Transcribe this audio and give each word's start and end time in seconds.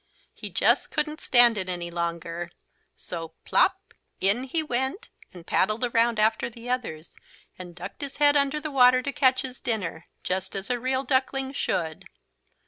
He 0.33 0.49
just 0.49 0.89
couldn't 0.89 1.21
stand 1.21 1.59
it 1.59 1.69
any 1.69 1.91
longer. 1.91 2.49
So 2.95 3.35
plopp 3.45 3.93
in 4.19 4.45
he 4.45 4.63
went 4.63 5.09
and 5.31 5.45
paddled 5.45 5.83
around 5.85 6.17
after 6.19 6.49
the 6.49 6.67
others, 6.71 7.15
and 7.59 7.75
ducked 7.75 8.01
his 8.01 8.17
head 8.17 8.35
under 8.35 8.59
the 8.59 8.71
water 8.71 9.03
to 9.03 9.11
catch 9.13 9.43
his 9.43 9.59
dinner, 9.61 10.07
just 10.23 10.55
as 10.55 10.71
a 10.71 10.79
real 10.79 11.03
duckling 11.03 11.53
should. 11.53 12.05